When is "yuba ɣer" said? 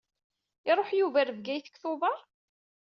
0.99-1.29